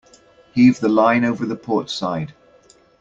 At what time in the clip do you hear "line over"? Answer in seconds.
0.89-1.45